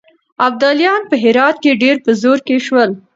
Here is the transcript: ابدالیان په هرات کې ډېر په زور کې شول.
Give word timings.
ابدالیان 0.47 1.01
په 1.09 1.15
هرات 1.23 1.55
کې 1.63 1.79
ډېر 1.81 1.95
په 2.05 2.11
زور 2.21 2.37
کې 2.47 2.55
شول. 2.65 2.89